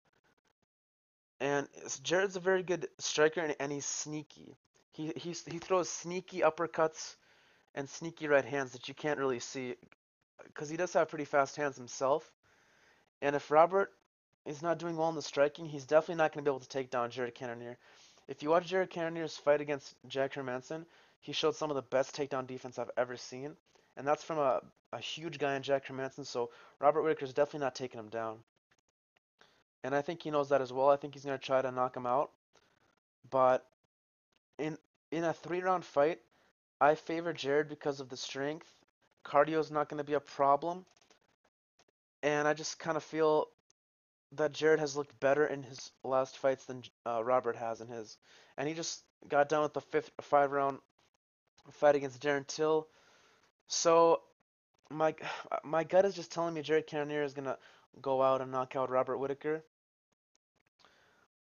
[1.41, 1.69] And
[2.03, 4.57] Jared's a very good striker and, and he's sneaky.
[4.93, 7.17] He he's, he throws sneaky uppercuts
[7.75, 9.75] and sneaky right hands that you can't really see
[10.45, 12.31] because he does have pretty fast hands himself.
[13.21, 13.93] And if Robert
[14.45, 16.69] is not doing well in the striking, he's definitely not going to be able to
[16.69, 17.79] take down Jared Cannonier.
[18.29, 20.85] If you watch Jared Cannonier's fight against Jack Hermansson,
[21.21, 23.57] he showed some of the best takedown defense I've ever seen.
[23.97, 24.61] And that's from a,
[24.93, 26.51] a huge guy in Jack Hermansson, so
[26.81, 28.39] Robert Whitaker's definitely not taking him down.
[29.85, 30.89] And I think he knows that as well.
[30.89, 32.31] I think he's going to try to knock him out.
[33.31, 33.67] But
[34.59, 34.79] in
[35.11, 36.21] in a three round fight,
[36.81, 38.67] I favor Jared because of the strength.
[39.25, 40.85] Cardio is not going to be a problem.
[42.23, 43.47] And I just kind of feel
[44.33, 48.17] that Jared has looked better in his last fights than uh, Robert has in his.
[48.57, 50.79] And he just got done with the fifth five round
[51.73, 52.89] fight against Darren Till.
[53.69, 54.23] So
[54.91, 55.15] my
[55.65, 57.59] my gut is just telling me Jared Cannonier is gonna
[58.01, 59.65] go out and knock out Robert Whitaker.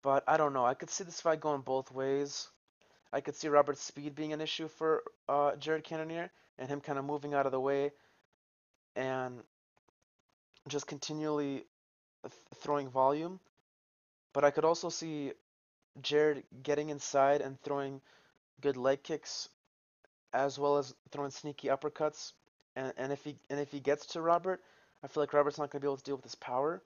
[0.02, 0.64] But I don't know.
[0.64, 2.48] I could see this fight going both ways.
[3.12, 6.98] I could see Robert's speed being an issue for uh, Jared Cannonier and him kind
[6.98, 7.92] of moving out of the way
[8.96, 9.42] and
[10.68, 11.64] just continually
[12.22, 13.40] th- throwing volume.
[14.32, 15.32] But I could also see
[16.02, 18.00] Jared getting inside and throwing
[18.60, 19.48] good leg kicks,
[20.32, 22.32] as well as throwing sneaky uppercuts.
[22.76, 24.62] And and if he and if he gets to Robert,
[25.02, 26.82] I feel like Robert's not gonna be able to deal with his power.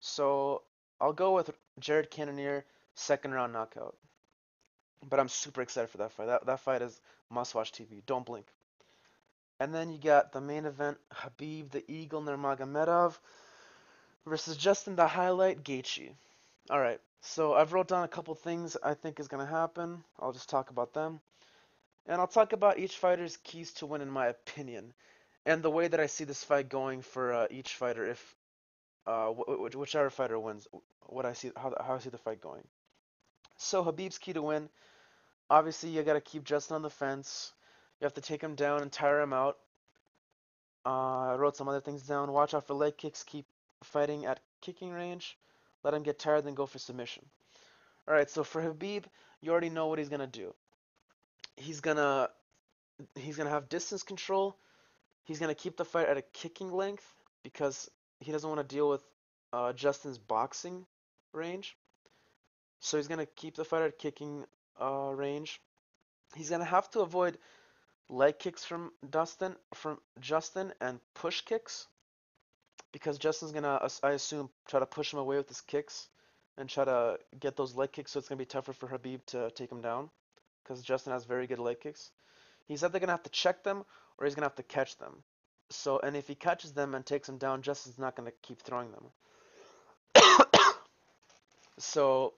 [0.00, 0.62] So
[1.00, 3.96] I'll go with Jared Cannonier second round knockout.
[5.08, 6.26] But I'm super excited for that fight.
[6.26, 8.02] That that fight is must watch TV.
[8.06, 8.46] Don't blink.
[9.60, 13.18] And then you got the main event: Habib the Eagle Nurmagomedov
[14.26, 16.14] versus Justin the Highlight Gaethje.
[16.70, 17.00] All right.
[17.22, 20.04] So I've wrote down a couple things I think is gonna happen.
[20.18, 21.20] I'll just talk about them,
[22.06, 24.94] and I'll talk about each fighter's keys to win in my opinion,
[25.46, 28.36] and the way that I see this fight going for uh, each fighter if
[29.06, 30.68] uh, wh- whichever fighter wins.
[31.06, 32.66] What I see how how I see the fight going.
[33.62, 34.68] So Habib's key to win
[35.52, 37.52] Obviously, you got to keep Justin on the fence.
[38.00, 39.58] You have to take him down and tire him out.
[40.86, 42.32] Uh, I wrote some other things down.
[42.32, 43.22] Watch out for leg kicks.
[43.22, 43.44] Keep
[43.82, 45.36] fighting at kicking range.
[45.84, 47.26] Let him get tired, then go for submission.
[48.08, 49.04] All right, so for Habib,
[49.42, 50.54] you already know what he's gonna do.
[51.56, 52.30] He's gonna
[53.14, 54.56] he's gonna have distance control.
[55.24, 57.06] He's gonna keep the fight at a kicking length
[57.42, 59.04] because he doesn't want to deal with
[59.52, 60.86] uh, Justin's boxing
[61.34, 61.76] range.
[62.84, 64.44] So he's gonna keep the fight at kicking
[64.80, 65.60] uh, range.
[66.34, 67.38] He's gonna have to avoid
[68.08, 71.86] leg kicks from Dustin, from Justin, and push kicks
[72.90, 76.08] because Justin's gonna, I assume, try to push him away with his kicks
[76.58, 78.10] and try to get those leg kicks.
[78.10, 80.10] So it's gonna be tougher for Habib to take him down
[80.64, 82.10] because Justin has very good leg kicks.
[82.66, 83.84] He said they're gonna have to check them
[84.18, 85.22] or he's gonna have to catch them.
[85.70, 88.90] So, and if he catches them and takes them down, Justin's not gonna keep throwing
[88.90, 89.04] them.
[91.78, 92.34] so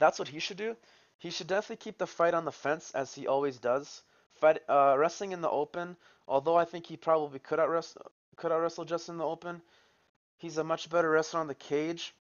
[0.00, 0.76] that's what he should do.
[1.18, 4.02] He should definitely keep the fight on the fence as he always does.
[4.40, 8.50] Fight, uh, wrestling in the open, although I think he probably could out wrestle, could
[8.50, 9.60] out wrestle just in the open.
[10.38, 12.14] He's a much better wrestler on the cage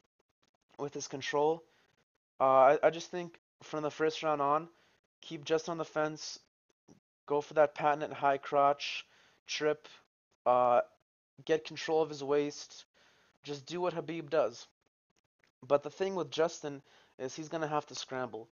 [0.77, 1.63] with his control.
[2.41, 4.67] Uh, I, I just think from the first round on,
[5.21, 6.39] keep just on the fence,
[7.25, 9.05] go for that patented high crotch,
[9.47, 9.87] trip,
[10.45, 10.81] uh,
[11.45, 12.83] get control of his waist,
[13.43, 14.67] just do what Habib does.
[15.65, 16.81] But the thing with Justin
[17.19, 18.47] is he's gonna have to scramble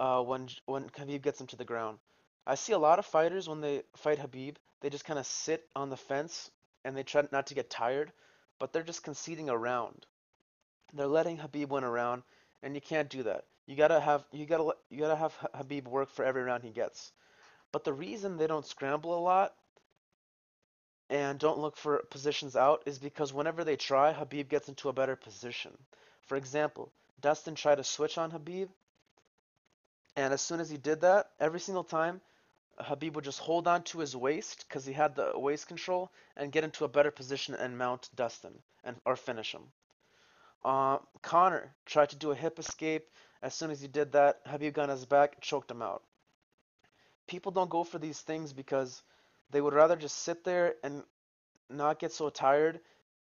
[0.00, 1.98] uh, when when Khabib gets him to the ground.
[2.46, 5.68] I see a lot of fighters when they fight Khabib, they just kind of sit
[5.76, 6.50] on the fence
[6.84, 8.12] and they try not to get tired,
[8.58, 10.06] but they're just conceding a round.
[10.92, 12.22] They're letting Khabib win a round,
[12.62, 13.44] and you can't do that.
[13.66, 17.12] You gotta have you gotta you gotta have Khabib work for every round he gets.
[17.70, 19.54] But the reason they don't scramble a lot
[21.08, 24.92] and don't look for positions out is because whenever they try, Khabib gets into a
[24.92, 25.76] better position.
[26.22, 28.68] For example, Dustin tried to switch on Habib.
[30.16, 32.20] and as soon as he did that, every single time,
[32.78, 36.52] Habib would just hold on to his waist because he had the waist control and
[36.52, 39.72] get into a better position and mount Dustin and or finish him.
[40.64, 43.08] Uh, Conor tried to do a hip escape.
[43.42, 46.02] As soon as he did that, Habib got on his back, choked him out.
[47.26, 49.02] People don't go for these things because
[49.50, 51.02] they would rather just sit there and
[51.70, 52.80] not get so tired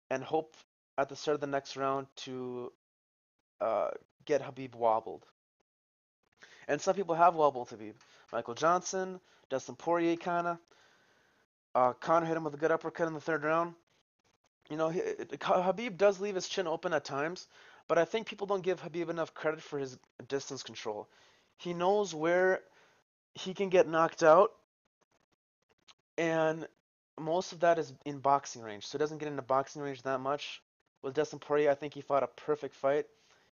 [0.10, 0.56] and hope
[0.98, 2.72] at the start of the next round to
[3.62, 3.92] uh,
[4.26, 5.26] get Khabib wobbled.
[6.68, 7.96] And some people have wobbled Habib.
[8.34, 9.20] Michael Johnson,
[9.50, 10.60] Dustin Poirier, kinda.
[11.74, 13.76] Uh, Conor hit him with a good uppercut in the third round.
[14.70, 17.48] You know, he, Khabib does leave his chin open at times,
[17.88, 19.98] but I think people don't give Habib enough credit for his
[20.28, 21.08] distance control.
[21.58, 22.62] He knows where
[23.34, 24.52] he can get knocked out,
[26.18, 26.68] and
[27.20, 28.86] most of that is in boxing range.
[28.88, 30.62] So he doesn't get into boxing range that much.
[31.02, 33.08] With Dustin Poirier, I think he fought a perfect fight.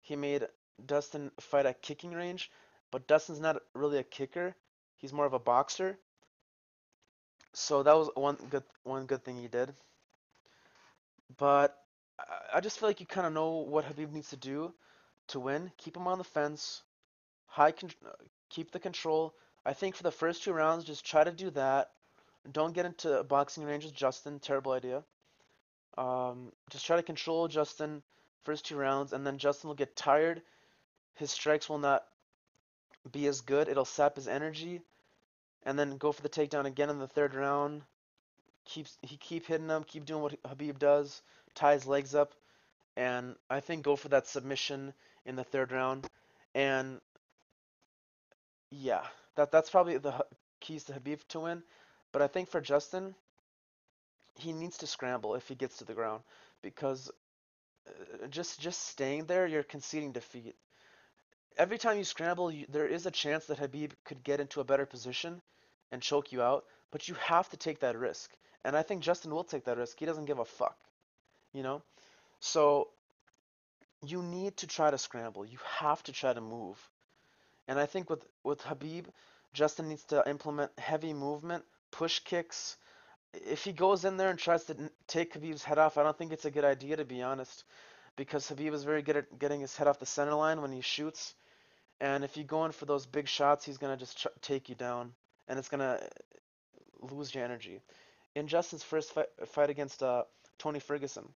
[0.05, 0.47] He made
[0.85, 2.51] Dustin fight at kicking range,
[2.91, 4.55] but Dustin's not really a kicker.
[4.99, 5.99] He's more of a boxer.
[7.55, 9.75] So that was one good one good thing he did.
[11.39, 11.77] But
[12.53, 14.75] I just feel like you kind of know what Khabib needs to do
[15.29, 15.73] to win.
[15.79, 16.83] Keep him on the fence.
[17.47, 17.91] High con-
[18.51, 19.35] keep the control.
[19.65, 21.93] I think for the first two rounds, just try to do that.
[22.53, 24.39] Don't get into boxing range with Justin.
[24.39, 25.03] Terrible idea.
[25.97, 28.03] Um, just try to control Justin
[28.45, 30.43] first two rounds, and then Justin will get tired.
[31.15, 32.05] His strikes will not
[33.11, 33.69] be as good.
[33.69, 34.81] It'll sap his energy,
[35.65, 37.83] and then go for the takedown again in the third round.
[38.65, 41.23] Keeps he keep hitting him, keep doing what Habib does,
[41.55, 42.35] tie his legs up,
[42.97, 44.95] and I think go for that submission
[45.27, 46.07] in the third round.
[46.55, 47.01] And
[48.71, 49.05] yeah,
[49.37, 50.25] that that's probably the
[50.61, 51.63] keys to Habib to win.
[52.13, 53.15] But I think for Justin,
[54.39, 56.23] he needs to scramble if he gets to the ground
[56.63, 57.11] because
[57.89, 60.57] Uh, just just staying there, you're conceding defeat
[61.57, 64.65] every time you scramble, you, there is a chance that Habib could get into a
[64.65, 65.41] better position
[65.93, 68.31] and choke you out, but you have to take that risk.
[68.65, 69.99] And I think Justin will take that risk.
[69.99, 70.77] He doesn't give a fuck,
[71.53, 71.83] you know?
[72.41, 72.91] So
[74.07, 75.45] you need to try to scramble.
[75.45, 76.79] You have to try to move.
[77.69, 79.09] And I think with with Habib,
[79.55, 82.77] Justin needs to implement heavy movement, push kicks.
[83.47, 86.33] If he goes in there and tries to take Habib's head off, I don't think
[86.33, 87.65] it's a good idea to be honest,
[88.17, 90.81] because Habib is very good at getting his head off the center line when he
[90.81, 91.35] shoots.
[92.01, 95.13] And if you go in for those big shots, he's gonna just take you down,
[95.49, 96.01] and it's gonna
[97.01, 97.81] lose your energy.
[98.35, 100.25] In Justin's first fight, fight against uh,
[100.59, 101.29] Tony Ferguson,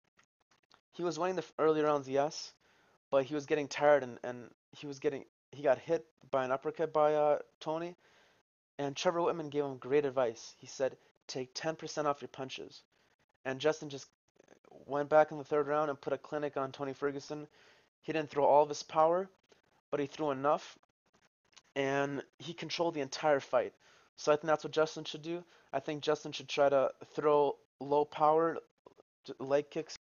[0.94, 2.54] he was winning the early rounds, yes,
[3.12, 6.52] but he was getting tired and, and he was getting he got hit by an
[6.52, 7.96] uppercut by uh, Tony,
[8.78, 10.56] and Trevor Wittman gave him great advice.
[10.58, 12.82] He said, "Take 10% off your punches,"
[13.46, 14.08] and Justin just
[14.86, 17.48] went back in the third round and put a clinic on Tony Ferguson.
[18.02, 19.30] He didn't throw all of his power,
[19.92, 20.78] but he threw enough,
[21.76, 23.74] and he controlled the entire fight.
[24.16, 25.44] So I think that's what Justin should do.
[25.74, 28.58] I think Justin should try to throw low power
[29.40, 29.98] leg kicks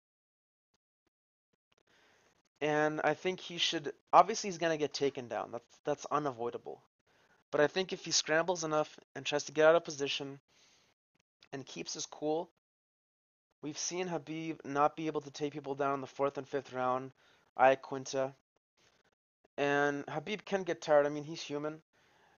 [2.61, 5.51] and I think he should obviously he's gonna get taken down.
[5.53, 6.83] That's that's unavoidable.
[7.51, 10.41] But I think if he scrambles enough and tries to get out of position
[11.53, 12.51] and keeps his cool,
[13.63, 16.73] we've seen Khabib not be able to take people down in the fourth and fifth
[16.73, 17.13] round.
[17.59, 18.35] Iaquinta.
[19.57, 21.07] And Khabib can get tired.
[21.07, 21.81] I mean, he's human.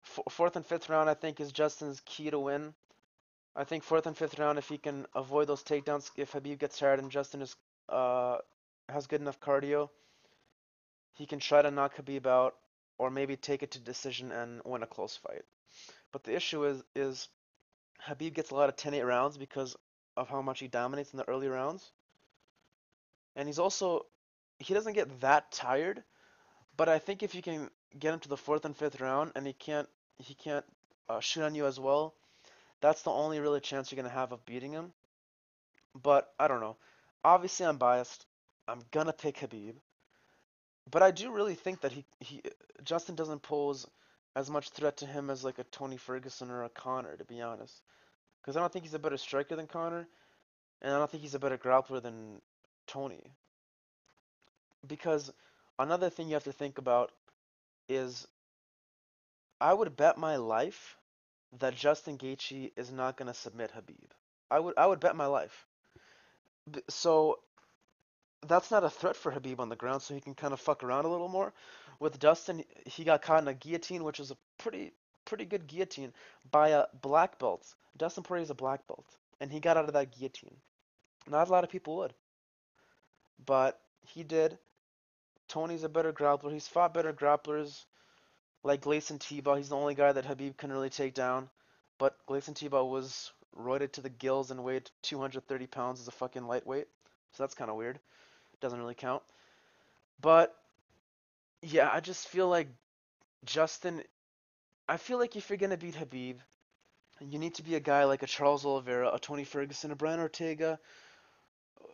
[0.06, 2.74] F fourth and fifth round, I think, is Justin's key to win.
[3.56, 6.78] I think fourth and fifth round, if he can avoid those takedowns, if Khabib gets
[6.78, 7.56] tired and Justin is
[7.89, 8.38] uh,
[8.88, 9.89] has good enough cardio,
[11.13, 12.56] he can try to knock Khabib out
[13.00, 15.43] or maybe take it to decision and win a close fight.
[16.12, 17.28] But the issue is is
[18.06, 19.76] Khabib gets a lot of 10-8 rounds because
[20.16, 21.92] of how much he dominates in the early rounds.
[23.36, 24.06] And he's also
[24.60, 26.04] he doesn't get that tired,
[26.76, 29.46] but I think if you can get him to the fourth and fifth round and
[29.46, 30.66] he can't he can't
[31.08, 32.16] uh, shoot on you as well,
[32.82, 34.92] that's the only really chance you're gonna have of beating him.
[35.94, 36.78] But I don't know.
[37.24, 38.26] Obviously, I'm biased.
[38.68, 39.76] I'm gonna pick Khabib.
[40.90, 42.42] But I do really think that he he
[42.84, 43.86] Justin doesn't pose
[44.36, 47.42] as much threat to him as like a Tony Ferguson or a Conor, to be
[47.42, 47.82] honest.
[48.42, 50.08] Because I don't think he's a better striker than Conor,
[50.82, 52.42] and I don't think he's a better grappler than
[52.86, 53.32] Tony.
[54.88, 55.32] Because
[55.80, 57.12] another thing you have to think about
[57.90, 58.28] is
[59.60, 60.98] I would bet my life
[61.60, 64.12] that Justin Gaethje is not going to submit Khabib.
[64.52, 65.66] I would I would bet my life.
[66.90, 67.40] So
[68.45, 70.84] that's not a threat for Khabib on the ground, so he can kind of fuck
[70.84, 71.54] around a little more.
[72.00, 74.93] With Dustin, he got caught in a guillotine, which was a pretty
[75.26, 76.13] pretty good guillotine
[76.52, 77.76] by a black belt.
[77.97, 79.06] Dustin Poirier is a black belt,
[79.41, 80.56] and he got out of that guillotine.
[81.28, 82.13] Not a lot of people would,
[83.45, 84.58] but he did.
[85.47, 86.52] Tony's a better grappler.
[86.52, 87.86] He's fought better grapplers,
[88.63, 89.58] like Gleison Tibau.
[89.58, 91.50] He's the only guy that Khabib can really take down.
[91.97, 96.45] But Gleison Tibau was roided to the gills and weighed 230 pounds as a fucking
[96.45, 96.88] lightweight.
[97.34, 98.00] So that's kind of weird
[98.62, 99.24] doesn't really count.
[100.22, 100.56] But
[101.62, 102.70] yeah, I just feel like
[103.46, 104.04] Justin.
[104.89, 106.38] I feel like if you're gonna beat Khabib,
[107.20, 110.20] you need to be a guy like a Charles Oliveira, a Tony Ferguson, a Brian
[110.20, 110.80] Ortega,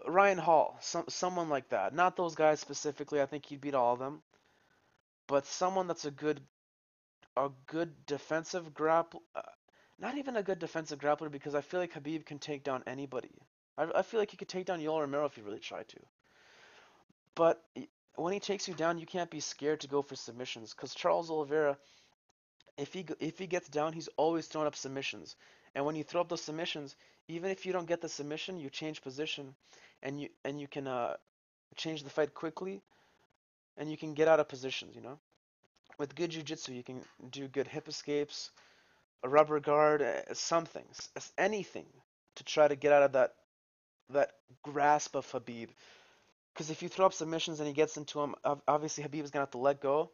[0.08, 1.94] Ryan Hall, some someone like that.
[1.94, 3.22] Not those guys specifically.
[3.22, 4.22] I think he'd beat all of them,
[5.28, 6.42] but someone that's a good,
[7.38, 9.22] a good defensive grappler.
[9.36, 9.42] Uh,
[10.00, 13.32] not even a good defensive grappler because I feel like Khabib can take down anybody.
[13.78, 16.00] I, I feel like he could take down Yoel Romero if he really tried to.
[17.36, 17.64] But
[18.16, 21.32] when he takes you down, you can't be scared to go for submissions because Charles
[21.32, 21.78] Oliveira,
[22.78, 25.36] if he if he gets down, he's always throwing up submissions.
[25.76, 26.96] And when you throw up those submissions,
[27.28, 29.56] even if you don't get the submission, you change position,
[30.04, 31.16] and you and you can uh,
[31.76, 32.82] change the fight quickly,
[33.78, 34.96] and you can get out of positions.
[34.96, 35.20] You know,
[35.98, 38.52] with good jiu-jitsu, you can do good hip escapes,
[39.24, 40.86] a rubber guard, uh, something,
[41.38, 41.88] anything
[42.36, 43.34] to try to get out of that
[44.10, 45.70] that grasp of Khabib.
[46.54, 48.36] Because if you throw up submissions and he gets into him,
[48.68, 50.12] obviously Khabib is gonna have to let go.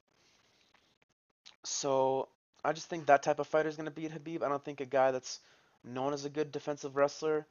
[1.65, 2.30] So
[2.63, 4.41] I just think that type of fighter is gonna beat Khabib.
[4.41, 5.39] I don't think a guy that's
[5.84, 7.45] known as a good defensive wrestler.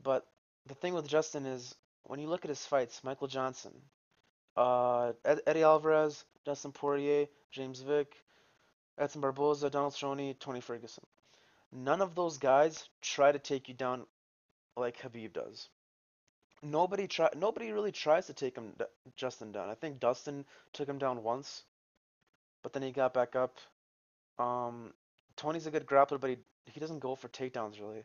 [0.00, 0.26] But
[0.66, 3.72] the thing with Justin is when you look at his fights, Michael Johnson,
[4.56, 8.14] uh, Eddie Alvarez, Dustin Poirier, James Vick,
[8.96, 11.04] Edson Barboza, Donald Cerrone, Tony Ferguson.
[11.72, 14.06] None of those guys try to take you down
[14.76, 15.68] like Khabib does
[16.62, 18.74] nobody try nobody really tries to take him
[19.16, 19.68] Justin down.
[19.68, 21.64] I think Dustin took him down once,
[22.62, 23.56] but then he got back up.
[24.38, 24.92] Um,
[25.36, 28.04] Tony's a good grappler, but he he doesn't go for takedowns really.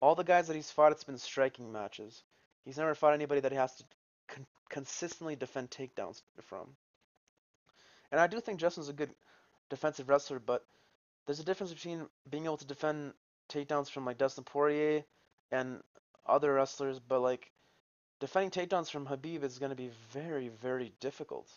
[0.00, 2.22] All the guys that he's fought, it's been striking matches.
[2.64, 3.84] He's never fought anybody that he has to
[4.28, 6.76] con- consistently defend takedowns from.
[8.12, 9.10] And I do think Justin's a good
[9.70, 10.64] defensive wrestler, but
[11.24, 13.14] there's a difference between being able to defend
[13.48, 15.04] takedowns from like Dustin Poirier
[15.50, 15.82] and
[16.26, 17.50] other wrestlers, but like
[18.20, 21.50] defending takedowns from Khabib is going to be very, very difficult.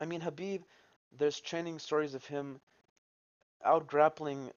[0.00, 0.64] I mean, Habib
[1.12, 2.60] there's training stories of him
[3.62, 4.50] out grappling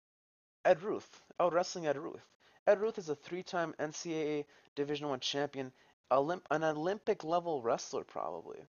[0.65, 2.25] Ed Ruth, out wrestling Ed Ruth.
[2.67, 4.45] Ed Ruth is a three-time NCAA
[4.75, 5.73] Division One champion,
[6.11, 8.65] Olymp- an Olympic level wrestler probably.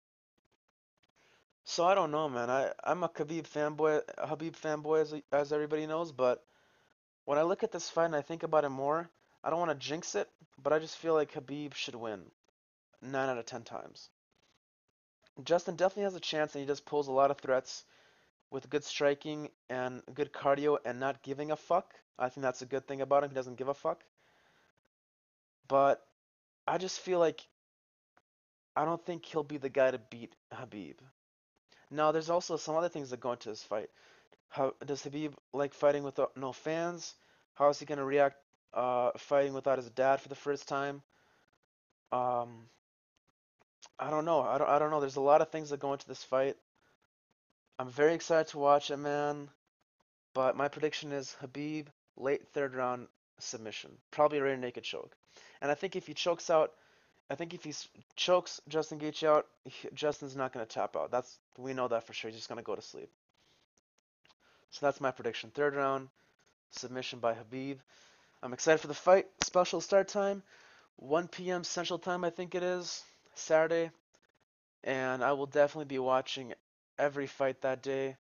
[1.66, 2.50] So I don't know, man.
[2.50, 6.44] I I'm a Khabib fanboy, a Khabib fanboy as as everybody knows, but
[7.26, 9.10] when I look at this fight and I think about it more,
[9.44, 10.30] I don't want to jinx it,
[10.62, 12.22] but I just feel like Khabib should win
[13.02, 14.10] nine out of ten times.
[15.44, 17.84] Justin definitely has a chance, and he just pulls a lot of threats
[18.50, 21.94] with good striking and good cardio and not giving a fuck.
[22.18, 23.30] I think that's a good thing about him.
[23.30, 24.04] He doesn't give a fuck.
[25.68, 26.02] But
[26.68, 27.46] I just feel like
[28.76, 30.96] I don't think he'll be the guy to beat Khabib.
[31.92, 33.90] Now, there's also some other things that go into this fight.
[34.50, 37.16] How does Khabib like fighting with uh, no fans?
[37.54, 38.38] How is he gonna react
[38.78, 41.02] uh, fighting without his dad for the first time?
[42.12, 42.70] Um,
[44.00, 44.42] I don't know.
[44.42, 45.00] I don't, I don't know.
[45.00, 46.56] There's a lot of things that go into this fight.
[47.80, 49.50] I'm very excited to watch it, man.
[50.34, 53.08] But my prediction is Khabib, late third round
[53.40, 55.16] submission, probably a rear naked choke.
[55.62, 56.74] And I think if he chokes out,
[57.30, 57.74] I think if he
[58.16, 61.12] chokes Justin Gaethje out, he, Justin's not going to tap out.
[61.12, 62.30] That's we know that for sure.
[62.30, 63.10] He's just going to go to sleep.
[64.70, 65.50] So that's my prediction.
[65.50, 66.10] Third round
[66.72, 67.78] submission by Khabib.
[68.44, 69.26] I'm excited for the fight.
[69.42, 70.44] Special start time,
[70.98, 71.64] 1 p.m.
[71.64, 73.04] Central Time, I think it is.
[73.34, 73.90] Saturday,
[74.84, 76.54] and I will definitely be watching
[77.00, 78.16] every fight that day.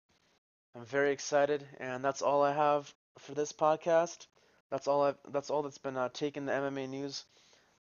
[0.74, 4.26] I'm very excited, and that's all I have for this podcast.
[4.70, 7.24] That's all I've, that's all that's been uh, taking the MMA news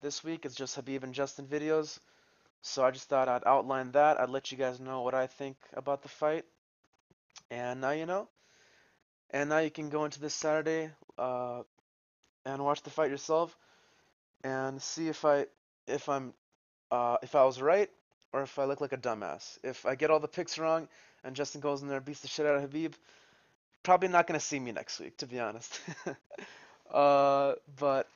[0.02, 0.46] this week.
[0.46, 2.00] It's just Khabib and Justin videos.
[2.64, 4.20] So I just thought I'd outline that.
[4.20, 6.46] I'd let you guys know what I think about the fight,
[7.52, 8.28] and now you know.
[9.30, 11.64] And now you can go into this Saturday uh,
[12.46, 13.56] and watch the fight yourself,
[14.44, 15.46] and see if I
[15.88, 16.34] if I'm
[16.92, 17.90] uh, if I was right
[18.32, 19.58] or if I look like a dumbass.
[19.64, 20.88] If I get all the picks wrong
[21.24, 22.94] and Justin goes in there and beats the shit out of Khabib,
[23.84, 25.80] probably not to see me next week, to be honest.
[26.92, 28.08] uh, but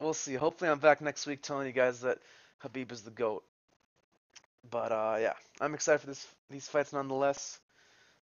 [0.00, 0.34] we'll see.
[0.34, 2.18] Hopefully, I'm back next week telling you guys that
[2.62, 3.42] Khabib is the GOAT.
[4.70, 7.58] But uh, yeah, I'm excited for this these fights nonetheless.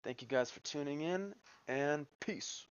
[0.02, 1.34] Thank you guys for tuning in,
[1.68, 2.64] and peace.